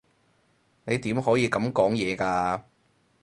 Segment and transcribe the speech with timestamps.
[0.85, 2.63] 你點可以噉講嘢㗎？